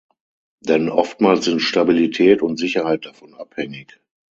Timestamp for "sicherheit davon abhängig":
2.57-4.01